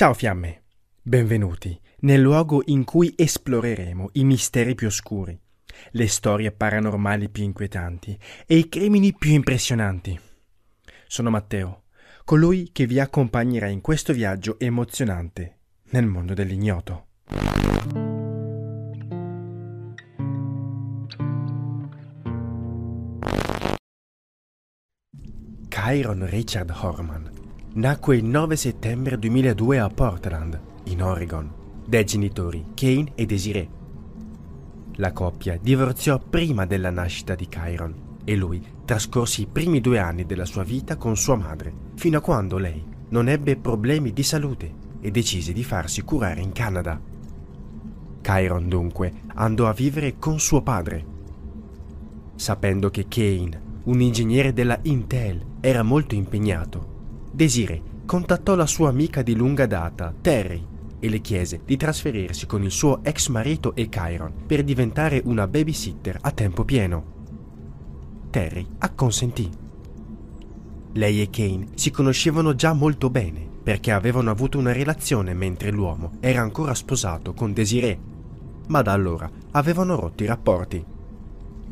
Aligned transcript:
Ciao 0.00 0.14
fiamme, 0.14 0.62
benvenuti 1.02 1.78
nel 1.98 2.22
luogo 2.22 2.62
in 2.64 2.84
cui 2.84 3.12
esploreremo 3.14 4.08
i 4.12 4.24
misteri 4.24 4.74
più 4.74 4.86
oscuri, 4.86 5.38
le 5.90 6.08
storie 6.08 6.52
paranormali 6.52 7.28
più 7.28 7.42
inquietanti 7.42 8.18
e 8.46 8.56
i 8.56 8.70
crimini 8.70 9.12
più 9.12 9.32
impressionanti. 9.32 10.18
Sono 11.06 11.28
Matteo, 11.28 11.82
colui 12.24 12.70
che 12.72 12.86
vi 12.86 12.98
accompagnerà 12.98 13.66
in 13.66 13.82
questo 13.82 14.14
viaggio 14.14 14.58
emozionante 14.58 15.58
nel 15.90 16.06
mondo 16.06 16.32
dell'ignoto. 16.32 17.08
Kyron 25.68 26.26
Richard 26.26 26.70
Horman 26.70 27.39
nacque 27.72 28.16
il 28.16 28.24
9 28.24 28.56
settembre 28.56 29.16
2002 29.16 29.78
a 29.78 29.88
Portland, 29.88 30.60
in 30.84 31.02
Oregon, 31.04 31.48
dai 31.86 32.04
genitori 32.04 32.66
Kane 32.74 33.12
e 33.14 33.26
Desiree. 33.26 33.68
La 34.94 35.12
coppia 35.12 35.56
divorziò 35.56 36.18
prima 36.18 36.66
della 36.66 36.90
nascita 36.90 37.36
di 37.36 37.46
Kyron 37.46 37.94
e 38.24 38.34
lui 38.34 38.60
trascorse 38.84 39.42
i 39.42 39.46
primi 39.46 39.80
due 39.80 40.00
anni 40.00 40.26
della 40.26 40.46
sua 40.46 40.64
vita 40.64 40.96
con 40.96 41.16
sua 41.16 41.36
madre, 41.36 41.72
fino 41.94 42.18
a 42.18 42.20
quando 42.20 42.58
lei 42.58 42.84
non 43.10 43.28
ebbe 43.28 43.56
problemi 43.56 44.12
di 44.12 44.24
salute 44.24 44.74
e 45.00 45.12
decise 45.12 45.52
di 45.52 45.62
farsi 45.62 46.02
curare 46.02 46.40
in 46.40 46.50
Canada. 46.50 47.00
Kyron 48.20 48.68
dunque 48.68 49.12
andò 49.34 49.68
a 49.68 49.72
vivere 49.72 50.18
con 50.18 50.40
suo 50.40 50.60
padre. 50.60 51.06
Sapendo 52.34 52.90
che 52.90 53.06
Kane, 53.06 53.68
un 53.84 54.00
ingegnere 54.00 54.52
della 54.52 54.78
Intel, 54.82 55.40
era 55.60 55.82
molto 55.82 56.14
impegnato, 56.14 56.89
Desiree 57.30 57.82
contattò 58.04 58.54
la 58.54 58.66
sua 58.66 58.88
amica 58.88 59.22
di 59.22 59.36
lunga 59.36 59.66
data, 59.66 60.12
Terry, 60.20 60.66
e 60.98 61.08
le 61.08 61.20
chiese 61.20 61.60
di 61.64 61.76
trasferirsi 61.76 62.46
con 62.46 62.62
il 62.62 62.70
suo 62.70 63.02
ex 63.02 63.28
marito 63.28 63.74
e 63.74 63.88
Kyron 63.88 64.32
per 64.46 64.62
diventare 64.62 65.22
una 65.24 65.46
babysitter 65.46 66.18
a 66.20 66.30
tempo 66.30 66.64
pieno. 66.64 67.18
Terry 68.30 68.66
acconsentì. 68.78 69.48
Lei 70.92 71.22
e 71.22 71.30
Kane 71.30 71.68
si 71.74 71.90
conoscevano 71.90 72.54
già 72.54 72.72
molto 72.72 73.10
bene 73.10 73.48
perché 73.62 73.92
avevano 73.92 74.30
avuto 74.30 74.58
una 74.58 74.72
relazione 74.72 75.32
mentre 75.34 75.70
l'uomo 75.70 76.12
era 76.20 76.40
ancora 76.40 76.74
sposato 76.74 77.32
con 77.32 77.52
Desiree, 77.52 77.98
ma 78.68 78.82
da 78.82 78.92
allora 78.92 79.30
avevano 79.52 79.96
rotto 79.96 80.22
i 80.22 80.26
rapporti. 80.26 80.84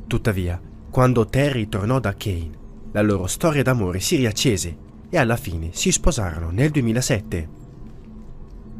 Tuttavia, 0.06 0.60
quando 0.90 1.26
Terry 1.26 1.68
tornò 1.68 1.98
da 1.98 2.14
Kane, 2.14 2.50
la 2.92 3.02
loro 3.02 3.26
storia 3.26 3.62
d'amore 3.62 4.00
si 4.00 4.16
riaccese 4.16 4.86
e 5.10 5.18
alla 5.18 5.36
fine 5.36 5.70
si 5.72 5.90
sposarono 5.90 6.50
nel 6.50 6.70
2007. 6.70 7.48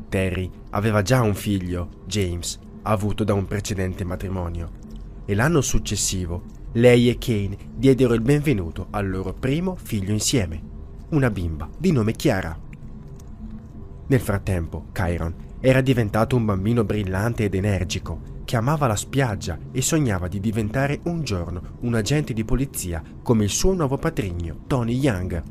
Terry 0.08 0.50
aveva 0.70 1.02
già 1.02 1.20
un 1.20 1.34
figlio, 1.34 1.88
James, 2.06 2.58
avuto 2.82 3.24
da 3.24 3.34
un 3.34 3.46
precedente 3.46 4.04
matrimonio, 4.04 4.70
e 5.24 5.34
l'anno 5.34 5.60
successivo 5.60 6.56
lei 6.72 7.08
e 7.08 7.18
Kane 7.18 7.56
diedero 7.74 8.14
il 8.14 8.20
benvenuto 8.20 8.88
al 8.90 9.08
loro 9.08 9.32
primo 9.32 9.74
figlio 9.74 10.12
insieme, 10.12 10.60
una 11.10 11.30
bimba 11.30 11.68
di 11.76 11.92
nome 11.92 12.12
Chiara. 12.12 12.56
Nel 14.06 14.20
frattempo, 14.20 14.86
Chiron 14.92 15.34
era 15.60 15.80
diventato 15.80 16.36
un 16.36 16.44
bambino 16.44 16.84
brillante 16.84 17.44
ed 17.44 17.54
energico 17.54 18.36
che 18.44 18.56
amava 18.56 18.86
la 18.86 18.96
spiaggia 18.96 19.58
e 19.72 19.82
sognava 19.82 20.28
di 20.28 20.40
diventare 20.40 21.00
un 21.04 21.22
giorno 21.22 21.76
un 21.80 21.94
agente 21.94 22.32
di 22.32 22.44
polizia 22.44 23.02
come 23.22 23.44
il 23.44 23.50
suo 23.50 23.74
nuovo 23.74 23.98
patrigno, 23.98 24.60
Tony 24.66 24.94
Young. 24.94 25.42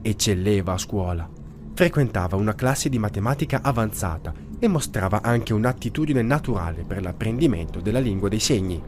Eccelleva 0.00 0.74
a 0.74 0.78
scuola. 0.78 1.28
Frequentava 1.74 2.36
una 2.36 2.54
classe 2.54 2.88
di 2.88 2.98
matematica 2.98 3.60
avanzata 3.62 4.32
e 4.58 4.68
mostrava 4.68 5.22
anche 5.22 5.52
un'attitudine 5.52 6.22
naturale 6.22 6.84
per 6.84 7.02
l'apprendimento 7.02 7.80
della 7.80 7.98
lingua 8.00 8.28
dei 8.28 8.40
segni. 8.40 8.80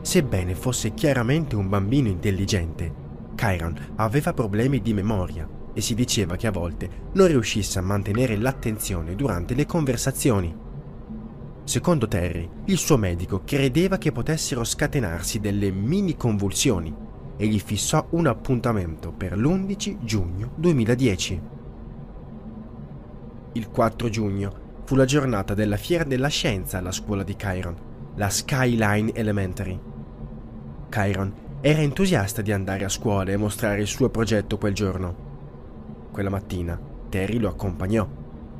Sebbene 0.00 0.54
fosse 0.54 0.94
chiaramente 0.94 1.56
un 1.56 1.68
bambino 1.68 2.08
intelligente, 2.08 3.08
Chiron 3.34 3.92
aveva 3.96 4.32
problemi 4.32 4.80
di 4.80 4.94
memoria 4.94 5.48
e 5.72 5.80
si 5.80 5.94
diceva 5.94 6.36
che 6.36 6.46
a 6.46 6.50
volte 6.50 6.88
non 7.12 7.26
riuscisse 7.28 7.78
a 7.78 7.82
mantenere 7.82 8.36
l'attenzione 8.36 9.14
durante 9.14 9.54
le 9.54 9.66
conversazioni. 9.66 10.54
Secondo 11.64 12.08
Terry, 12.08 12.48
il 12.66 12.78
suo 12.78 12.96
medico 12.96 13.42
credeva 13.44 13.98
che 13.98 14.12
potessero 14.12 14.64
scatenarsi 14.64 15.40
delle 15.40 15.70
mini 15.70 16.16
convulsioni 16.16 17.08
e 17.40 17.46
gli 17.46 17.58
fissò 17.58 18.06
un 18.10 18.26
appuntamento 18.26 19.12
per 19.12 19.34
l'11 19.34 20.04
giugno 20.04 20.50
2010. 20.56 21.40
Il 23.52 23.70
4 23.70 24.08
giugno 24.10 24.52
fu 24.84 24.94
la 24.94 25.06
giornata 25.06 25.54
della 25.54 25.78
Fiera 25.78 26.04
della 26.04 26.28
Scienza 26.28 26.76
alla 26.76 26.92
scuola 26.92 27.22
di 27.22 27.34
Chiron, 27.36 27.76
la 28.16 28.28
Skyline 28.28 29.14
Elementary. 29.14 29.80
Chiron 30.90 31.32
era 31.62 31.80
entusiasta 31.80 32.42
di 32.42 32.52
andare 32.52 32.84
a 32.84 32.90
scuola 32.90 33.30
e 33.30 33.38
mostrare 33.38 33.80
il 33.80 33.86
suo 33.86 34.10
progetto 34.10 34.58
quel 34.58 34.74
giorno. 34.74 36.08
Quella 36.12 36.28
mattina 36.28 36.78
Terry 37.08 37.38
lo 37.38 37.48
accompagnò. 37.48 38.06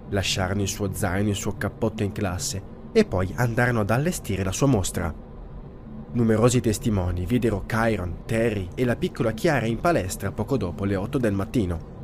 Lasciarono 0.09 0.62
il 0.62 0.69
suo 0.69 0.95
zaino 0.95 1.29
e 1.29 1.33
il 1.33 1.37
suo 1.37 1.59
cappotto 1.59 2.03
in 2.03 2.12
classe 2.12 2.62
e 2.93 3.05
poi 3.05 3.31
andarono 3.37 3.81
ad 3.81 3.91
allestire 3.91 4.43
la 4.43 4.53
sua 4.53 4.69
mostra. 4.69 5.29
Numerosi 6.12 6.60
testimoni 6.60 7.25
videro 7.25 7.62
Chiron, 7.66 8.22
Terry 8.26 8.69
e 8.75 8.84
la 8.84 8.97
piccola 8.97 9.31
Chiara 9.31 9.66
in 9.66 9.78
palestra 9.78 10.32
poco 10.32 10.56
dopo 10.56 10.84
le 10.84 10.97
8 10.97 11.19
del 11.19 11.32
mattino. 11.32 11.98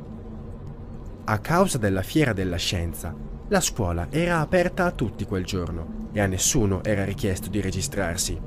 A 1.25 1.39
causa 1.39 1.77
della 1.77 2.03
fiera 2.03 2.31
della 2.31 2.55
scienza, 2.55 3.13
la 3.49 3.59
scuola 3.59 4.07
era 4.09 4.39
aperta 4.39 4.85
a 4.85 4.91
tutti 4.91 5.25
quel 5.25 5.43
giorno 5.43 6.07
e 6.13 6.21
a 6.21 6.25
nessuno 6.25 6.85
era 6.85 7.03
richiesto 7.03 7.49
di 7.49 7.59
registrarsi. 7.59 8.39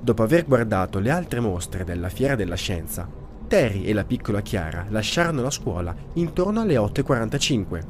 Dopo 0.00 0.22
aver 0.22 0.44
guardato 0.44 0.98
le 0.98 1.08
altre 1.08 1.40
mostre 1.40 1.84
della 1.84 2.10
fiera 2.10 2.34
della 2.34 2.56
scienza, 2.56 3.08
Terry 3.48 3.84
e 3.84 3.94
la 3.94 4.04
piccola 4.04 4.42
Chiara 4.42 4.84
lasciarono 4.90 5.40
la 5.40 5.50
scuola 5.50 5.96
intorno 6.14 6.60
alle 6.60 6.74
8.45. 6.74 7.82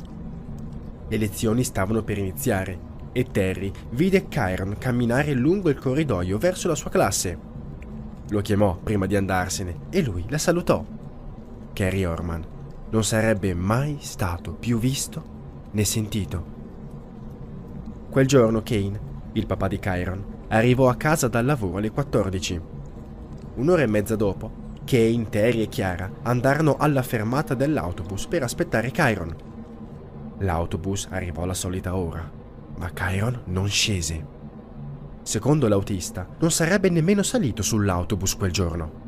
Le 1.09 1.17
lezioni 1.17 1.65
stavano 1.65 2.05
per 2.05 2.19
iniziare 2.19 2.91
e 3.13 3.25
Terry 3.31 3.71
vide 3.91 4.27
Chiron 4.29 4.77
camminare 4.79 5.35
lungo 5.35 5.69
il 5.69 5.79
corridoio 5.79 6.39
verso 6.39 6.69
la 6.69 6.75
sua 6.75 6.91
classe. 6.91 7.39
Lo 8.31 8.41
chiamò 8.41 8.77
prima 8.83 9.07
di 9.07 9.15
andarsene 9.15 9.81
e 9.91 10.03
lui 10.03 10.25
la 10.29 10.39
salutò. 10.39 10.85
Carrie 11.73 12.07
Orman 12.07 12.45
non 12.91 13.05
sarebbe 13.05 13.55
mai 13.55 13.99
stato 14.01 14.53
più 14.53 14.79
visto 14.79 15.31
né 15.73 15.85
sentito. 15.85 16.61
Quel 18.11 18.27
giorno 18.27 18.63
Kane, 18.63 19.01
il 19.33 19.47
papà 19.47 19.69
di 19.69 19.79
Chiron, 19.79 20.25
arrivò 20.49 20.89
a 20.89 20.97
casa 20.97 21.29
dal 21.29 21.45
lavoro 21.45 21.79
alle 21.79 21.91
14. 21.91 22.61
Un'ora 23.55 23.83
e 23.83 23.87
mezza 23.87 24.17
dopo, 24.17 24.61
Kane, 24.85 25.29
Terry 25.29 25.63
e 25.63 25.69
Chiara 25.69 26.11
andarono 26.23 26.77
alla 26.77 27.03
fermata 27.03 27.55
dell'autobus 27.55 28.27
per 28.27 28.43
aspettare 28.43 28.91
Chiron. 28.91 29.35
L'autobus 30.39 31.09
arrivò 31.11 31.43
alla 31.43 31.55
solita 31.55 31.97
ora 31.97 32.41
ma 32.83 32.91
Chiron 32.91 33.43
non 33.45 33.69
scese. 33.69 34.27
Secondo 35.23 35.69
l'autista, 35.69 36.27
non 36.41 36.51
sarebbe 36.51 36.91
nemmeno 36.91 37.23
salito 37.23 37.63
sull'autobus 37.63 38.37
quel 38.37 38.51
giorno. 38.51 39.01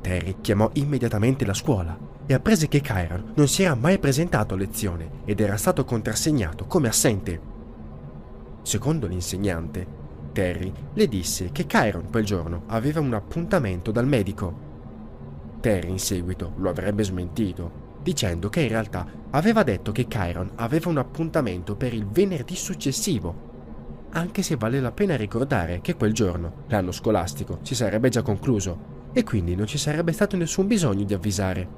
Terry 0.00 0.36
chiamò 0.40 0.70
immediatamente 0.74 1.44
la 1.44 1.52
scuola 1.52 1.98
e 2.24 2.32
apprese 2.32 2.68
che 2.68 2.80
Chiron 2.80 3.32
non 3.34 3.48
si 3.48 3.64
era 3.64 3.74
mai 3.74 3.98
presentato 3.98 4.54
a 4.54 4.56
lezione 4.56 5.22
ed 5.24 5.40
era 5.40 5.56
stato 5.56 5.84
contrassegnato 5.84 6.66
come 6.66 6.86
assente. 6.86 7.40
Secondo 8.62 9.08
l'insegnante, 9.08 10.04
Terry 10.30 10.72
le 10.94 11.08
disse 11.08 11.50
che 11.50 11.66
Chiron 11.66 12.08
quel 12.08 12.24
giorno 12.24 12.62
aveva 12.66 13.00
un 13.00 13.14
appuntamento 13.14 13.90
dal 13.90 14.06
medico. 14.06 14.64
Terry 15.58 15.90
in 15.90 15.98
seguito 15.98 16.52
lo 16.58 16.70
avrebbe 16.70 17.02
smentito 17.02 17.85
dicendo 18.06 18.48
che 18.48 18.60
in 18.60 18.68
realtà 18.68 19.04
aveva 19.30 19.64
detto 19.64 19.90
che 19.90 20.06
Chiron 20.06 20.52
aveva 20.54 20.88
un 20.90 20.98
appuntamento 20.98 21.74
per 21.74 21.92
il 21.92 22.06
venerdì 22.06 22.54
successivo, 22.54 24.06
anche 24.10 24.42
se 24.42 24.54
vale 24.54 24.78
la 24.78 24.92
pena 24.92 25.16
ricordare 25.16 25.80
che 25.80 25.96
quel 25.96 26.12
giorno 26.12 26.62
l'anno 26.68 26.92
scolastico 26.92 27.58
si 27.62 27.74
sarebbe 27.74 28.08
già 28.08 28.22
concluso 28.22 29.10
e 29.12 29.24
quindi 29.24 29.56
non 29.56 29.66
ci 29.66 29.76
sarebbe 29.76 30.12
stato 30.12 30.36
nessun 30.36 30.68
bisogno 30.68 31.02
di 31.02 31.14
avvisare. 31.14 31.68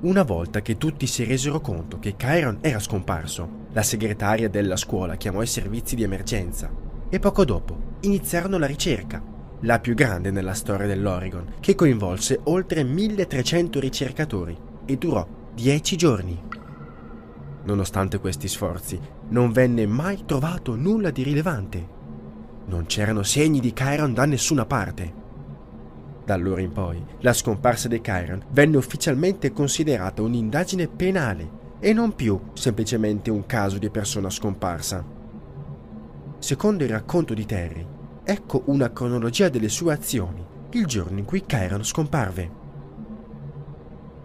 Una 0.00 0.22
volta 0.22 0.60
che 0.60 0.76
tutti 0.76 1.06
si 1.06 1.24
resero 1.24 1.62
conto 1.62 1.98
che 1.98 2.14
Chiron 2.14 2.58
era 2.60 2.78
scomparso, 2.78 3.68
la 3.72 3.82
segretaria 3.82 4.50
della 4.50 4.76
scuola 4.76 5.16
chiamò 5.16 5.40
i 5.40 5.46
servizi 5.46 5.96
di 5.96 6.02
emergenza 6.02 6.70
e 7.08 7.18
poco 7.18 7.46
dopo 7.46 7.96
iniziarono 8.00 8.58
la 8.58 8.66
ricerca, 8.66 9.22
la 9.60 9.80
più 9.80 9.94
grande 9.94 10.30
nella 10.30 10.52
storia 10.52 10.86
dell'Oregon, 10.86 11.54
che 11.58 11.74
coinvolse 11.74 12.38
oltre 12.44 12.84
1300 12.84 13.80
ricercatori 13.80 14.68
e 14.90 14.96
durò 14.96 15.26
dieci 15.54 15.96
giorni. 15.96 16.42
Nonostante 17.62 18.18
questi 18.18 18.48
sforzi, 18.48 18.98
non 19.28 19.52
venne 19.52 19.86
mai 19.86 20.24
trovato 20.24 20.74
nulla 20.74 21.10
di 21.10 21.22
rilevante. 21.22 21.98
Non 22.66 22.86
c'erano 22.86 23.22
segni 23.22 23.60
di 23.60 23.72
Chiron 23.72 24.12
da 24.12 24.24
nessuna 24.24 24.66
parte. 24.66 25.18
Da 26.24 26.34
allora 26.34 26.60
in 26.60 26.72
poi, 26.72 27.02
la 27.20 27.32
scomparsa 27.32 27.86
di 27.86 28.00
Chiron 28.00 28.42
venne 28.50 28.76
ufficialmente 28.76 29.52
considerata 29.52 30.22
un'indagine 30.22 30.88
penale 30.88 31.58
e 31.78 31.92
non 31.92 32.14
più 32.14 32.40
semplicemente 32.54 33.30
un 33.30 33.46
caso 33.46 33.78
di 33.78 33.90
persona 33.90 34.28
scomparsa. 34.28 35.04
Secondo 36.38 36.84
il 36.84 36.90
racconto 36.90 37.34
di 37.34 37.46
Terry, 37.46 37.86
ecco 38.24 38.62
una 38.66 38.92
cronologia 38.92 39.48
delle 39.48 39.68
sue 39.68 39.92
azioni 39.92 40.48
il 40.72 40.86
giorno 40.86 41.18
in 41.18 41.24
cui 41.24 41.44
Chiron 41.46 41.84
scomparve. 41.84 42.58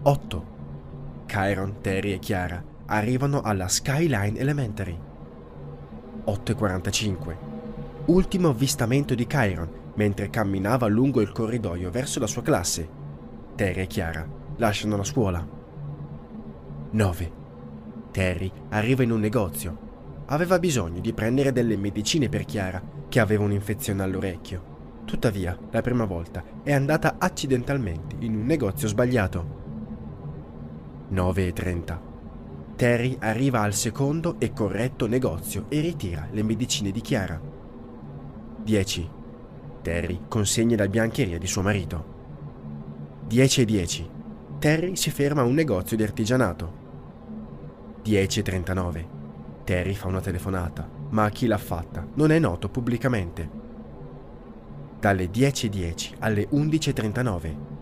8. 0.03 0.54
Chiron, 1.35 1.81
Terry 1.81 2.13
e 2.13 2.19
Chiara 2.19 2.63
arrivano 2.85 3.41
alla 3.41 3.67
Skyline 3.67 4.39
Elementary. 4.39 4.97
8.45. 6.27 7.35
Ultimo 8.05 8.47
avvistamento 8.47 9.13
di 9.15 9.27
Chiron 9.27 9.69
mentre 9.95 10.29
camminava 10.29 10.87
lungo 10.87 11.19
il 11.19 11.33
corridoio 11.33 11.91
verso 11.91 12.21
la 12.21 12.27
sua 12.27 12.41
classe. 12.41 12.87
Terry 13.53 13.81
e 13.81 13.87
Chiara 13.87 14.25
lasciano 14.55 14.95
la 14.95 15.03
scuola. 15.03 15.45
9. 16.91 17.31
Terry 18.11 18.49
arriva 18.69 19.03
in 19.03 19.11
un 19.11 19.19
negozio. 19.19 19.77
Aveva 20.27 20.57
bisogno 20.57 21.01
di 21.01 21.11
prendere 21.11 21.51
delle 21.51 21.75
medicine 21.75 22.29
per 22.29 22.45
Chiara, 22.45 22.81
che 23.09 23.19
aveva 23.19 23.43
un'infezione 23.43 24.01
all'orecchio. 24.03 25.03
Tuttavia, 25.03 25.57
la 25.69 25.81
prima 25.81 26.05
volta 26.05 26.41
è 26.63 26.71
andata 26.71 27.15
accidentalmente 27.19 28.15
in 28.19 28.37
un 28.37 28.45
negozio 28.45 28.87
sbagliato. 28.87 29.64
9.30. 31.11 31.99
Terry 32.75 33.15
arriva 33.19 33.61
al 33.61 33.73
secondo 33.73 34.35
e 34.39 34.51
corretto 34.51 35.07
negozio 35.07 35.65
e 35.69 35.79
ritira 35.79 36.27
le 36.31 36.43
medicine 36.43 36.91
di 36.91 37.01
Chiara. 37.01 37.39
10. 38.63 39.09
Terry 39.81 40.21
consegna 40.27 40.75
la 40.75 40.87
biancheria 40.87 41.37
di 41.37 41.47
suo 41.47 41.61
marito. 41.61 42.13
10.10. 43.29 44.09
Terry 44.59 44.95
si 44.95 45.11
ferma 45.11 45.41
a 45.41 45.45
un 45.45 45.53
negozio 45.53 45.95
di 45.95 46.03
artigianato. 46.03 46.83
10.39. 48.03 49.05
Terry 49.63 49.93
fa 49.93 50.07
una 50.07 50.21
telefonata, 50.21 50.87
ma 51.09 51.23
a 51.23 51.29
chi 51.29 51.47
l'ha 51.47 51.57
fatta 51.57 52.05
non 52.15 52.31
è 52.31 52.39
noto 52.39 52.69
pubblicamente 52.69 53.63
dalle 54.99 55.29
10.10 55.29 56.15
alle 56.19 56.47
11.39. 56.51 57.74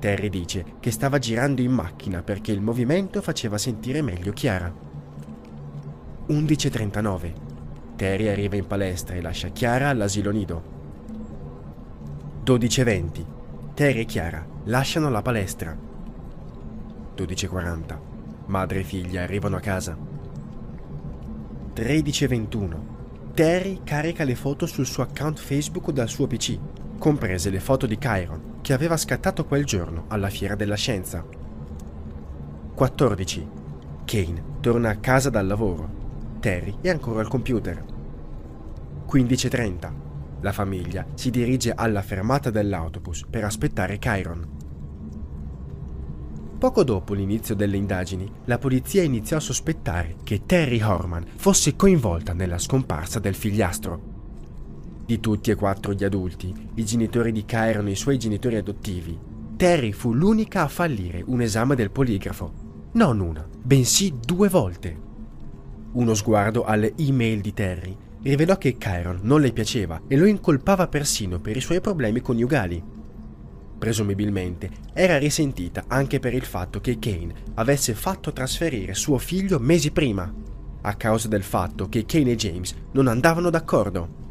Terry 0.00 0.30
dice 0.30 0.64
che 0.80 0.90
stava 0.90 1.18
girando 1.18 1.60
in 1.60 1.72
macchina 1.72 2.22
perché 2.22 2.52
il 2.52 2.62
movimento 2.62 3.20
faceva 3.20 3.58
sentire 3.58 4.00
meglio 4.00 4.32
Chiara. 4.32 4.72
11.39. 6.26 7.32
Terry 7.96 8.28
arriva 8.28 8.56
in 8.56 8.66
palestra 8.66 9.14
e 9.14 9.20
lascia 9.20 9.48
Chiara 9.48 9.90
all'asilo 9.90 10.30
nido. 10.30 10.62
12.20. 12.46 13.24
Terry 13.74 14.00
e 14.00 14.04
Chiara 14.06 14.46
lasciano 14.64 15.10
la 15.10 15.20
palestra. 15.20 15.76
12.40. 17.14 17.98
Madre 18.46 18.80
e 18.80 18.84
figlia 18.84 19.22
arrivano 19.22 19.56
a 19.56 19.60
casa. 19.60 19.94
13.21. 21.74 22.76
Terry 23.34 23.80
carica 23.84 24.24
le 24.24 24.34
foto 24.34 24.64
sul 24.64 24.86
suo 24.86 25.02
account 25.02 25.38
Facebook 25.38 25.90
dal 25.90 26.08
suo 26.08 26.26
PC, 26.26 26.58
comprese 26.98 27.50
le 27.50 27.60
foto 27.60 27.86
di 27.86 27.98
Chiron 27.98 28.49
che 28.70 28.76
aveva 28.76 28.96
scattato 28.96 29.46
quel 29.46 29.64
giorno 29.64 30.04
alla 30.06 30.28
Fiera 30.28 30.54
della 30.54 30.76
Scienza. 30.76 31.26
14. 32.72 33.48
Kane 34.04 34.44
torna 34.60 34.90
a 34.90 34.96
casa 34.98 35.28
dal 35.28 35.48
lavoro. 35.48 36.38
Terry 36.38 36.76
è 36.80 36.88
ancora 36.88 37.18
al 37.18 37.26
computer. 37.26 37.84
15.30. 39.10 39.92
La 40.42 40.52
famiglia 40.52 41.04
si 41.14 41.30
dirige 41.30 41.72
alla 41.72 42.00
fermata 42.00 42.50
dell'autobus 42.50 43.26
per 43.28 43.42
aspettare 43.42 43.98
Chiron. 43.98 44.46
Poco 46.56 46.84
dopo 46.84 47.12
l'inizio 47.12 47.56
delle 47.56 47.76
indagini, 47.76 48.30
la 48.44 48.58
polizia 48.58 49.02
iniziò 49.02 49.38
a 49.38 49.40
sospettare 49.40 50.14
che 50.22 50.46
Terry 50.46 50.80
Horman 50.80 51.26
fosse 51.34 51.74
coinvolta 51.74 52.34
nella 52.34 52.58
scomparsa 52.58 53.18
del 53.18 53.34
figliastro. 53.34 54.09
Di 55.10 55.18
tutti 55.18 55.50
e 55.50 55.56
quattro 55.56 55.92
gli 55.92 56.04
adulti, 56.04 56.54
i 56.74 56.84
genitori 56.84 57.32
di 57.32 57.44
Kyron 57.44 57.88
e 57.88 57.90
i 57.90 57.96
suoi 57.96 58.16
genitori 58.16 58.54
adottivi, 58.54 59.18
Terry 59.56 59.90
fu 59.90 60.14
l'unica 60.14 60.62
a 60.62 60.68
fallire 60.68 61.20
un 61.26 61.40
esame 61.40 61.74
del 61.74 61.90
poligrafo. 61.90 62.52
Non 62.92 63.18
una, 63.18 63.44
bensì 63.60 64.14
due 64.24 64.48
volte. 64.48 64.96
Uno 65.94 66.14
sguardo 66.14 66.62
alle 66.62 66.92
email 66.96 67.40
di 67.40 67.52
Terry 67.52 67.96
rivelò 68.22 68.56
che 68.56 68.76
Chiron 68.78 69.18
non 69.22 69.40
le 69.40 69.50
piaceva 69.50 70.00
e 70.06 70.16
lo 70.16 70.26
incolpava 70.26 70.86
persino 70.86 71.40
per 71.40 71.56
i 71.56 71.60
suoi 71.60 71.80
problemi 71.80 72.20
coniugali 72.20 72.80
presumibilmente, 73.78 74.70
era 74.92 75.18
risentita 75.18 75.86
anche 75.88 76.20
per 76.20 76.34
il 76.34 76.44
fatto 76.44 76.80
che 76.80 77.00
Kane 77.00 77.34
avesse 77.54 77.94
fatto 77.94 78.32
trasferire 78.32 78.94
suo 78.94 79.18
figlio 79.18 79.58
mesi 79.58 79.90
prima, 79.90 80.32
a 80.82 80.94
causa 80.94 81.28
del 81.28 81.42
fatto 81.42 81.88
che 81.88 82.04
Kane 82.04 82.32
e 82.32 82.36
James 82.36 82.74
non 82.92 83.08
andavano 83.08 83.50
d'accordo. 83.50 84.28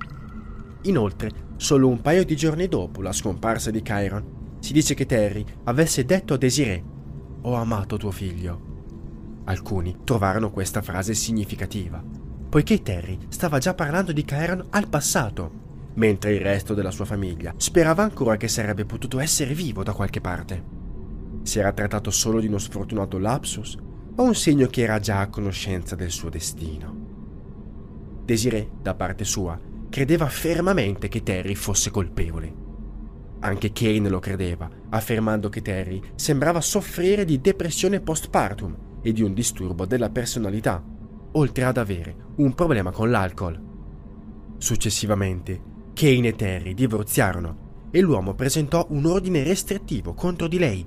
Inoltre, 0.84 1.32
solo 1.58 1.88
un 1.88 2.02
paio 2.02 2.24
di 2.24 2.36
giorni 2.36 2.68
dopo 2.68 3.02
la 3.02 3.12
scomparsa 3.12 3.72
di 3.72 3.82
Chiron, 3.82 4.58
si 4.60 4.74
dice 4.74 4.94
che 4.94 5.06
Terry 5.06 5.44
avesse 5.66 6.06
detto 6.06 6.34
a 6.34 6.38
Desiree 6.38 6.84
Ho 7.42 7.54
amato 7.54 7.98
tuo 7.98 8.12
figlio. 8.12 8.68
Alcuni 9.46 9.98
trovarono 10.04 10.52
questa 10.52 10.82
frase 10.82 11.14
significativa, 11.14 12.04
poiché 12.50 12.82
Terry 12.82 13.18
stava 13.30 13.58
già 13.58 13.74
parlando 13.74 14.12
di 14.12 14.24
Chiron 14.24 14.66
al 14.70 14.88
passato 14.88 15.68
mentre 16.00 16.34
il 16.34 16.42
resto 16.42 16.74
della 16.74 16.92
sua 16.92 17.06
famiglia 17.06 17.54
sperava 17.58 18.04
ancora 18.04 18.38
che 18.38 18.48
sarebbe 18.48 18.86
potuto 18.86 19.20
essere 19.20 19.54
vivo 19.54 19.84
da 19.84 19.94
qualche 19.94 20.22
parte. 20.22 20.78
Si 21.44 21.60
era 21.60 21.74
trattato 21.74 22.10
solo 22.10 22.40
di 22.40 22.48
uno 22.48 22.58
sfortunato 22.58 23.18
lapsus 23.18 23.78
o 24.16 24.24
un 24.24 24.36
segno 24.36 24.68
che 24.68 24.82
era 24.82 25.00
già 25.00 25.20
a 25.20 25.30
conoscenza 25.30 25.96
del 25.96 26.12
suo 26.12 26.30
destino. 26.30 27.08
Desiree, 28.24 28.70
da 28.82 28.94
parte 28.94 29.24
sua, 29.26 29.60
credeva 29.90 30.28
fermamente 30.28 31.08
che 31.08 31.24
Terry 31.24 31.56
fosse 31.56 31.90
colpevole. 31.90 32.68
Anche 33.42 33.72
Kane 33.72 34.10
lo 34.10 34.20
credeva, 34.20 34.70
affermando 34.90 35.50
che 35.50 35.62
Terry 35.62 36.02
sembrava 36.16 36.62
soffrire 36.62 37.26
di 37.26 37.40
depressione 37.40 38.02
postpartum 38.02 38.78
e 39.02 39.12
di 39.14 39.22
un 39.22 39.34
disturbo 39.34 39.86
della 39.86 40.10
personalità, 40.10 40.84
oltre 41.32 41.64
ad 41.64 41.78
avere 41.78 42.16
un 42.38 42.54
problema 42.54 42.92
con 42.92 43.10
l'alcol. 43.10 43.68
Successivamente, 44.58 45.62
Kane 45.94 46.28
e 46.28 46.36
Terry 46.36 46.74
divorziarono 46.74 47.88
e 47.92 48.02
l'uomo 48.02 48.36
presentò 48.36 48.86
un 48.90 49.06
ordine 49.06 49.44
restrittivo 49.44 50.14
contro 50.14 50.48
di 50.48 50.60
lei. 50.60 50.86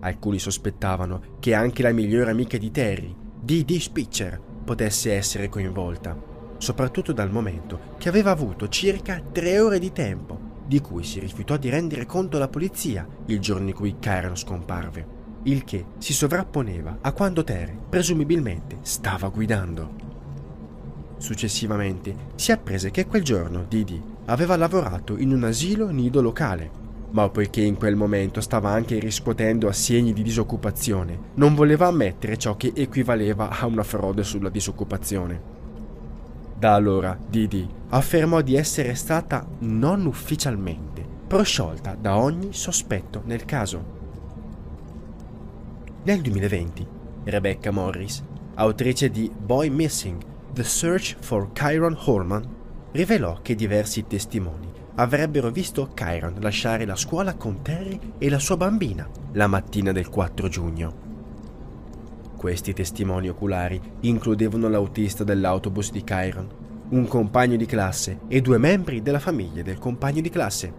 Alcuni 0.00 0.38
sospettavano 0.38 1.36
che 1.38 1.54
anche 1.54 1.82
la 1.82 1.92
migliore 1.92 2.30
amica 2.30 2.56
di 2.56 2.70
Terry, 2.70 3.14
Dee 3.40 3.80
Spitzer, 3.80 4.40
potesse 4.64 5.12
essere 5.12 5.48
coinvolta, 5.48 6.34
soprattutto 6.58 7.12
dal 7.12 7.30
momento 7.30 7.94
che 7.98 8.08
aveva 8.08 8.30
avuto 8.30 8.68
circa 8.68 9.20
tre 9.32 9.58
ore 9.58 9.78
di 9.78 9.92
tempo, 9.92 10.38
di 10.66 10.80
cui 10.80 11.04
si 11.04 11.20
rifiutò 11.20 11.56
di 11.56 11.68
rendere 11.68 12.06
conto 12.06 12.36
alla 12.36 12.48
polizia 12.48 13.06
il 13.26 13.38
giorno 13.38 13.68
in 13.68 13.74
cui 13.74 13.96
Karen 13.98 14.36
scomparve, 14.36 15.06
il 15.44 15.64
che 15.64 15.84
si 15.98 16.12
sovrapponeva 16.12 16.98
a 17.00 17.12
quando 17.12 17.44
Terry 17.44 17.76
presumibilmente 17.88 18.78
stava 18.82 19.28
guidando. 19.28 20.04
Successivamente 21.18 22.14
si 22.34 22.52
apprese 22.52 22.90
che 22.90 23.06
quel 23.06 23.22
giorno 23.22 23.64
Didi 23.68 24.02
aveva 24.26 24.56
lavorato 24.56 25.16
in 25.16 25.32
un 25.32 25.44
asilo 25.44 25.88
nido 25.88 26.20
locale, 26.20 26.84
ma 27.10 27.28
poiché 27.30 27.62
in 27.62 27.76
quel 27.76 27.96
momento 27.96 28.40
stava 28.40 28.70
anche 28.70 28.98
riscuotendo 28.98 29.68
assegni 29.68 30.12
di 30.12 30.22
disoccupazione, 30.22 31.18
non 31.34 31.54
voleva 31.54 31.86
ammettere 31.86 32.36
ciò 32.36 32.56
che 32.56 32.72
equivaleva 32.74 33.48
a 33.48 33.66
una 33.66 33.84
frode 33.84 34.24
sulla 34.24 34.50
disoccupazione. 34.50 35.55
Da 36.58 36.72
allora 36.72 37.18
Didi 37.28 37.68
affermò 37.90 38.40
di 38.40 38.56
essere 38.56 38.94
stata 38.94 39.46
non 39.60 40.06
ufficialmente 40.06 41.04
prosciolta 41.26 41.94
da 41.94 42.16
ogni 42.16 42.54
sospetto 42.54 43.22
nel 43.26 43.44
caso. 43.44 43.94
Nel 46.04 46.20
2020, 46.22 46.86
Rebecca 47.24 47.70
Morris, 47.70 48.22
autrice 48.54 49.10
di 49.10 49.30
Boy 49.36 49.68
Missing 49.68 50.22
The 50.52 50.64
Search 50.64 51.16
for 51.20 51.52
Chiron 51.52 51.96
Horman 52.06 52.54
rivelò 52.92 53.40
che 53.42 53.54
diversi 53.54 54.06
testimoni 54.06 54.72
avrebbero 54.94 55.50
visto 55.50 55.90
Chiron 55.92 56.36
lasciare 56.40 56.86
la 56.86 56.96
scuola 56.96 57.34
con 57.34 57.60
Terry 57.60 58.00
e 58.16 58.30
la 58.30 58.38
sua 58.38 58.56
bambina 58.56 59.06
la 59.32 59.46
mattina 59.46 59.92
del 59.92 60.08
4 60.08 60.48
giugno. 60.48 61.05
Questi 62.46 62.74
testimoni 62.74 63.28
oculari 63.28 63.80
includevano 64.02 64.68
l'autista 64.68 65.24
dell'autobus 65.24 65.90
di 65.90 66.04
Chiron, 66.04 66.48
un 66.90 67.08
compagno 67.08 67.56
di 67.56 67.66
classe 67.66 68.20
e 68.28 68.40
due 68.40 68.56
membri 68.56 69.02
della 69.02 69.18
famiglia 69.18 69.62
del 69.62 69.78
compagno 69.78 70.20
di 70.20 70.30
classe. 70.30 70.72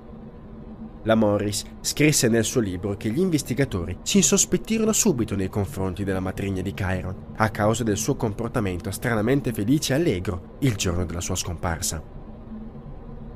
La 1.03 1.15
Morris 1.15 1.65
scrisse 1.81 2.29
nel 2.29 2.45
suo 2.45 2.61
libro 2.61 2.95
che 2.95 3.09
gli 3.09 3.19
investigatori 3.19 3.97
si 4.03 4.15
insospettirono 4.15 4.93
subito 4.93 5.35
nei 5.35 5.49
confronti 5.49 6.05
della 6.05 6.21
matrigna 6.21 6.61
di 6.61 6.73
Chiron 6.73 7.33
a 7.35 7.49
causa 7.49 7.83
del 7.83 7.97
suo 7.97 8.15
comportamento 8.15 8.89
stranamente 8.89 9.51
felice 9.51 9.91
e 9.91 9.97
allegro 9.97 10.55
il 10.59 10.75
giorno 10.75 11.03
della 11.03 11.19
sua 11.19 11.35
scomparsa. 11.35 12.01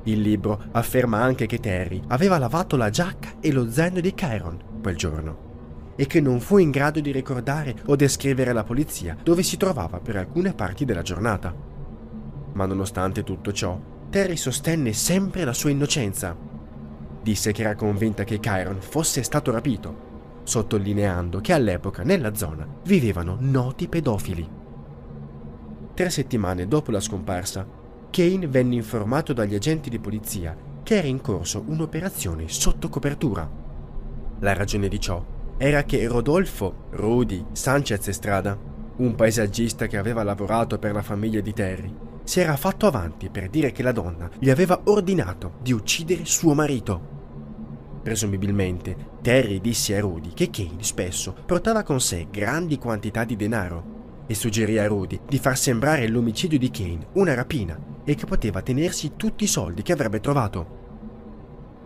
Il 0.03 0.21
libro 0.21 0.67
afferma 0.71 1.21
anche 1.21 1.47
che 1.47 1.59
Terry 1.59 2.01
aveva 2.07 2.38
lavato 2.38 2.77
la 2.77 2.89
giacca 2.89 3.33
e 3.41 3.51
lo 3.51 3.69
zaino 3.69 4.00
di 4.00 4.13
Chiron 4.13 4.79
quel 4.81 4.95
giorno 4.95 5.50
e 6.01 6.08
che 6.08 6.20
non 6.20 6.39
fu 6.39 6.58
in 6.58 6.72
grado 6.72 7.00
di 7.00 7.12
ricordare 7.12 7.75
o 7.86 7.96
descrivere 7.96 8.50
alla 8.50 8.63
polizia 8.63 9.15
dove 9.22 9.43
si 9.43 9.55
trovava 9.55 10.00
per 10.00 10.15
alcune 10.15 10.51
parti 10.51 10.84
della 10.84 11.03
giornata. 11.03 11.53
Ma 12.53 12.65
nonostante 12.65 13.24
tutto 13.24 13.51
ciò, 13.51 13.79
Terry 14.10 14.36
sostenne 14.36 14.93
sempre 14.93 15.43
la 15.43 15.53
sua 15.53 15.70
innocenza. 15.70 16.36
Disse 17.22 17.51
che 17.51 17.62
era 17.62 17.75
convinta 17.75 18.24
che 18.24 18.39
Chiron 18.39 18.81
fosse 18.81 19.22
stato 19.22 19.51
rapito, 19.51 20.41
sottolineando 20.41 21.39
che 21.39 21.53
all'epoca 21.53 22.01
nella 22.01 22.34
zona 22.34 22.67
vivevano 22.84 23.38
noti 23.39 23.88
pedofili. 23.88 24.50
Tre 25.93 26.10
settimane 26.10 26.67
dopo 26.67 26.89
la 26.89 27.00
scomparsa, 27.00 27.63
Kane 28.10 28.48
venne 28.48 28.74
informato 28.74 29.34
dagli 29.34 29.53
agenti 29.53 29.91
di 29.91 30.00
polizia 30.00 30.58
che 30.81 30.96
era 30.96 31.05
in 31.05 31.22
corso 31.22 31.63
un'operazione 31.67 32.48
sotto 32.48 32.89
copertura. 32.89 33.48
La 34.39 34.53
ragione 34.55 34.88
di 34.88 35.00
ciò 35.00 35.39
era 35.63 35.83
che 35.83 36.07
Rodolfo 36.07 36.87
Rudy 36.89 37.45
Sanchez 37.51 38.07
Estrada, 38.07 38.57
un 38.95 39.13
paesaggista 39.13 39.85
che 39.85 39.97
aveva 39.97 40.23
lavorato 40.23 40.79
per 40.79 40.91
la 40.91 41.03
famiglia 41.03 41.39
di 41.39 41.53
Terry, 41.53 41.93
si 42.23 42.39
era 42.39 42.57
fatto 42.57 42.87
avanti 42.87 43.29
per 43.29 43.47
dire 43.47 43.71
che 43.71 43.83
la 43.83 43.91
donna 43.91 44.27
gli 44.39 44.49
aveva 44.49 44.81
ordinato 44.85 45.57
di 45.61 45.71
uccidere 45.71 46.25
suo 46.25 46.55
marito. 46.55 47.99
Presumibilmente, 48.01 48.95
Terry 49.21 49.61
disse 49.61 49.95
a 49.95 49.99
Rudy 49.99 50.33
che 50.33 50.49
Kane 50.49 50.81
spesso 50.81 51.35
portava 51.45 51.83
con 51.83 52.01
sé 52.01 52.25
grandi 52.31 52.79
quantità 52.79 53.23
di 53.23 53.35
denaro 53.35 54.23
e 54.25 54.33
suggerì 54.33 54.79
a 54.79 54.87
Rudy 54.87 55.19
di 55.27 55.37
far 55.37 55.59
sembrare 55.59 56.07
l'omicidio 56.07 56.57
di 56.57 56.71
Kane 56.71 57.05
una 57.13 57.35
rapina 57.35 57.79
e 58.03 58.15
che 58.15 58.25
poteva 58.25 58.63
tenersi 58.63 59.11
tutti 59.15 59.43
i 59.43 59.47
soldi 59.47 59.83
che 59.83 59.93
avrebbe 59.93 60.21
trovato. 60.21 60.80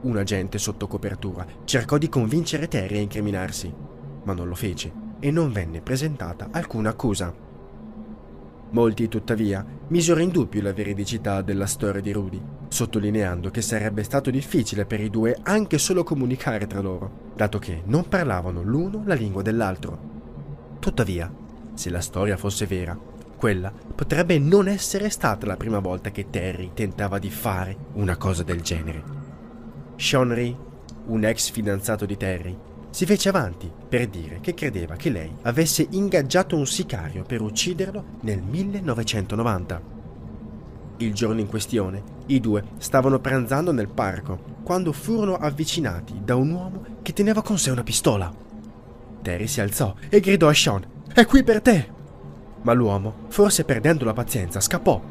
Un 0.06 0.18
agente 0.18 0.60
sotto 0.60 0.86
copertura 0.86 1.48
cercò 1.64 1.98
di 1.98 2.10
convincere 2.10 2.68
Terry 2.68 2.98
a 2.98 3.02
incriminarsi, 3.02 3.74
ma 4.22 4.34
non 4.34 4.48
lo 4.48 4.54
fece 4.54 4.92
e 5.20 5.32
non 5.32 5.52
venne 5.52 5.82
presentata 5.82 6.50
alcuna 6.52 6.90
accusa. 6.90 7.34
Molti, 8.70 9.08
tuttavia, 9.08 9.66
misero 9.88 10.20
in 10.20 10.30
dubbio 10.30 10.62
la 10.62 10.74
veridicità 10.74 11.42
della 11.42 11.66
storia 11.66 12.02
di 12.02 12.12
Rudy, 12.12 12.40
sottolineando 12.68 13.50
che 13.50 13.64
sarebbe 13.64 14.04
stato 14.04 14.30
difficile 14.30 14.86
per 14.86 15.00
i 15.00 15.10
due 15.10 15.40
anche 15.42 15.80
solo 15.80 16.04
comunicare 16.04 16.68
tra 16.68 16.82
loro, 16.82 17.32
dato 17.36 17.58
che 17.58 17.82
non 17.86 18.08
parlavano 18.08 18.62
l'uno 18.62 19.02
la 19.08 19.16
lingua 19.16 19.42
dell'altro. 19.42 20.78
Tuttavia, 20.78 21.34
se 21.74 21.90
la 21.90 22.02
storia 22.02 22.38
fosse 22.38 22.68
vera, 22.68 22.96
quella 23.36 23.72
potrebbe 23.72 24.38
non 24.38 24.68
essere 24.68 25.10
stata 25.10 25.48
la 25.48 25.58
prima 25.58 25.80
volta 25.80 26.12
che 26.12 26.30
Terry 26.30 26.74
tentava 26.76 27.18
di 27.18 27.32
fare 27.32 27.76
una 27.94 28.18
cosa 28.18 28.44
del 28.44 28.62
genere. 28.62 29.25
Ree, 29.98 30.56
un 31.08 31.24
ex 31.24 31.50
fidanzato 31.52 32.06
di 32.06 32.18
Terry, 32.18 32.58
si 32.90 33.06
fece 33.06 33.30
avanti 33.30 33.70
per 33.90 34.08
dire 34.08 34.40
che 34.40 34.54
credeva 34.54 34.96
che 34.96 35.10
lei 35.10 35.30
avesse 35.42 35.86
ingaggiato 35.92 36.56
un 36.56 36.66
sicario 36.66 37.24
per 37.24 37.42
ucciderlo 37.42 38.04
nel 38.22 38.42
1990. 38.42 39.82
Il 40.98 41.14
giorno 41.14 41.42
in 41.42 41.48
questione, 41.48 42.02
i 42.28 42.40
due 42.40 42.64
stavano 42.78 43.20
pranzando 43.20 43.74
nel 43.74 43.90
parco 43.90 44.40
quando 44.64 44.94
furono 44.94 45.36
avvicinati 45.36 46.22
da 46.24 46.36
un 46.36 46.52
uomo 46.52 46.86
che 47.02 47.12
teneva 47.12 47.42
con 47.42 47.58
sé 47.58 47.70
una 47.70 47.84
pistola. 47.84 48.34
Terry 49.22 49.48
si 49.48 49.60
alzò 49.60 49.94
e 50.08 50.20
gridò 50.22 50.48
a 50.48 50.54
Sean: 50.54 50.86
È 51.14 51.26
qui 51.26 51.44
per 51.44 51.62
te! 51.62 51.92
Ma 52.62 52.72
l'uomo, 52.72 53.26
forse 53.28 53.66
perdendo 53.66 54.06
la 54.06 54.14
pazienza, 54.14 54.62
scappò. 54.62 55.02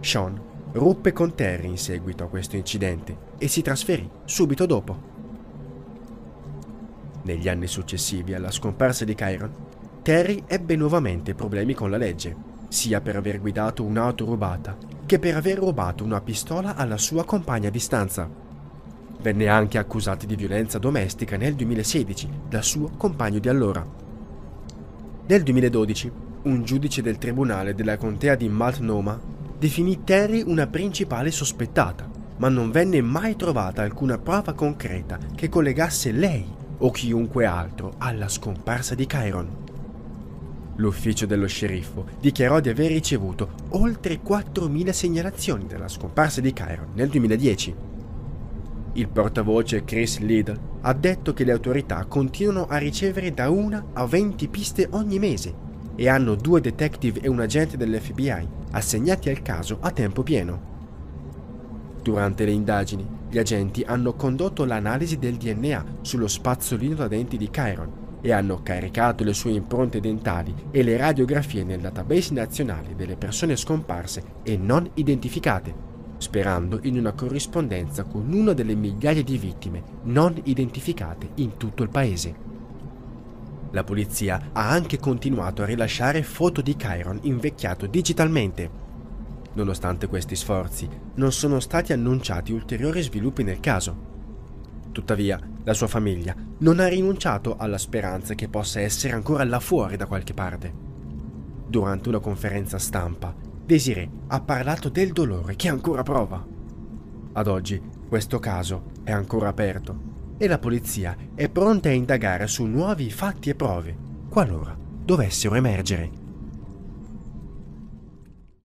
Sean 0.00 0.46
ruppe 0.72 1.12
con 1.12 1.34
Terry 1.34 1.68
in 1.68 1.78
seguito 1.78 2.24
a 2.24 2.28
questo 2.28 2.56
incidente 2.56 3.16
e 3.38 3.48
si 3.48 3.62
trasferì 3.62 4.08
subito 4.24 4.66
dopo. 4.66 5.16
Negli 7.22 7.48
anni 7.48 7.66
successivi 7.66 8.34
alla 8.34 8.50
scomparsa 8.50 9.04
di 9.04 9.14
Chiron, 9.14 9.52
Terry 10.02 10.44
ebbe 10.46 10.76
nuovamente 10.76 11.34
problemi 11.34 11.74
con 11.74 11.90
la 11.90 11.96
legge, 11.96 12.34
sia 12.68 13.00
per 13.00 13.16
aver 13.16 13.40
guidato 13.40 13.82
un'auto 13.82 14.24
rubata 14.24 14.76
che 15.08 15.18
per 15.18 15.36
aver 15.36 15.58
rubato 15.58 16.04
una 16.04 16.20
pistola 16.20 16.76
alla 16.76 16.98
sua 16.98 17.24
compagna 17.24 17.70
di 17.70 17.78
stanza. 17.78 18.28
Venne 19.20 19.48
anche 19.48 19.78
accusato 19.78 20.26
di 20.26 20.36
violenza 20.36 20.78
domestica 20.78 21.38
nel 21.38 21.54
2016 21.54 22.28
dal 22.46 22.62
suo 22.62 22.90
compagno 22.94 23.38
di 23.38 23.48
allora. 23.48 23.84
Nel 25.26 25.42
2012, 25.42 26.12
un 26.42 26.62
giudice 26.62 27.00
del 27.00 27.16
tribunale 27.16 27.74
della 27.74 27.96
contea 27.96 28.34
di 28.34 28.50
Multnomah 28.50 29.18
definì 29.58 30.04
Terry 30.04 30.42
una 30.46 30.68
principale 30.68 31.30
sospettata, 31.32 32.08
ma 32.36 32.48
non 32.48 32.70
venne 32.70 33.02
mai 33.02 33.34
trovata 33.34 33.82
alcuna 33.82 34.16
prova 34.16 34.52
concreta 34.52 35.18
che 35.34 35.48
collegasse 35.48 36.12
lei 36.12 36.46
o 36.78 36.90
chiunque 36.92 37.44
altro 37.44 37.94
alla 37.98 38.28
scomparsa 38.28 38.94
di 38.94 39.06
Chiron. 39.06 39.66
L'ufficio 40.76 41.26
dello 41.26 41.48
sceriffo 41.48 42.06
dichiarò 42.20 42.60
di 42.60 42.68
aver 42.68 42.92
ricevuto 42.92 43.50
oltre 43.70 44.20
4.000 44.24 44.90
segnalazioni 44.90 45.66
della 45.66 45.88
scomparsa 45.88 46.40
di 46.40 46.52
Chiron 46.52 46.90
nel 46.94 47.08
2010. 47.08 47.74
Il 48.92 49.08
portavoce 49.08 49.82
Chris 49.84 50.18
Liddell 50.18 50.58
ha 50.82 50.92
detto 50.92 51.32
che 51.32 51.42
le 51.42 51.52
autorità 51.52 52.04
continuano 52.04 52.66
a 52.68 52.76
ricevere 52.76 53.34
da 53.34 53.50
una 53.50 53.86
a 53.92 54.06
20 54.06 54.48
piste 54.48 54.86
ogni 54.92 55.18
mese 55.18 55.66
e 56.00 56.08
hanno 56.08 56.36
due 56.36 56.60
detective 56.60 57.18
e 57.20 57.28
un 57.28 57.40
agente 57.40 57.76
dell'FBI 57.76 58.48
assegnati 58.70 59.30
al 59.30 59.42
caso 59.42 59.78
a 59.80 59.90
tempo 59.90 60.22
pieno. 60.22 60.76
Durante 62.00 62.44
le 62.44 62.52
indagini, 62.52 63.04
gli 63.28 63.36
agenti 63.36 63.82
hanno 63.84 64.14
condotto 64.14 64.64
l'analisi 64.64 65.18
del 65.18 65.34
DNA 65.34 65.84
sullo 66.02 66.28
spazzolino 66.28 66.94
da 66.94 67.08
denti 67.08 67.36
di 67.36 67.50
Chiron 67.50 68.20
e 68.20 68.30
hanno 68.30 68.62
caricato 68.62 69.24
le 69.24 69.34
sue 69.34 69.50
impronte 69.50 69.98
dentali 69.98 70.54
e 70.70 70.84
le 70.84 70.96
radiografie 70.96 71.64
nel 71.64 71.80
database 71.80 72.32
nazionale 72.32 72.94
delle 72.94 73.16
persone 73.16 73.56
scomparse 73.56 74.22
e 74.44 74.56
non 74.56 74.88
identificate, 74.94 75.74
sperando 76.18 76.78
in 76.82 76.96
una 76.96 77.12
corrispondenza 77.12 78.04
con 78.04 78.32
una 78.32 78.52
delle 78.52 78.76
migliaia 78.76 79.24
di 79.24 79.36
vittime 79.36 79.82
non 80.04 80.40
identificate 80.44 81.30
in 81.34 81.56
tutto 81.56 81.82
il 81.82 81.90
paese. 81.90 82.47
La 83.72 83.84
polizia 83.84 84.50
ha 84.52 84.70
anche 84.70 84.98
continuato 84.98 85.62
a 85.62 85.66
rilasciare 85.66 86.22
foto 86.22 86.60
di 86.60 86.74
Chiron 86.76 87.18
invecchiato 87.22 87.86
digitalmente 87.86 88.86
Nonostante 89.58 90.06
questi 90.06 90.36
sforzi, 90.36 90.88
non 91.14 91.32
sono 91.32 91.58
stati 91.58 91.92
annunciati 91.92 92.52
ulteriori 92.52 93.02
sviluppi 93.02 93.42
nel 93.42 93.58
caso. 93.58 94.06
Tuttavia, 94.92 95.40
la 95.64 95.74
sua 95.74 95.88
famiglia 95.88 96.32
non 96.58 96.78
ha 96.78 96.86
rinunciato 96.86 97.56
alla 97.56 97.76
speranza 97.76 98.34
che 98.34 98.48
possa 98.48 98.80
essere 98.80 99.14
ancora 99.14 99.42
là 99.42 99.58
fuori 99.58 99.96
da 99.96 100.06
qualche 100.06 100.32
parte. 100.32 100.72
Durante 101.66 102.08
una 102.08 102.20
conferenza 102.20 102.78
stampa, 102.78 103.34
Desiree 103.64 104.08
ha 104.28 104.40
parlato 104.40 104.88
del 104.90 105.12
dolore 105.12 105.56
che 105.56 105.68
ancora 105.68 106.04
prova. 106.04 106.46
Ad 107.32 107.46
oggi, 107.48 107.82
questo 108.08 108.38
caso 108.38 108.92
è 109.02 109.10
ancora 109.10 109.48
aperto 109.48 110.07
e 110.38 110.46
la 110.46 110.58
polizia 110.58 111.16
è 111.34 111.48
pronta 111.48 111.88
a 111.88 111.92
indagare 111.92 112.46
su 112.46 112.64
nuovi 112.64 113.10
fatti 113.10 113.50
e 113.50 113.54
prove, 113.54 113.96
qualora 114.30 114.76
dovessero 114.78 115.56
emergere. 115.56 116.27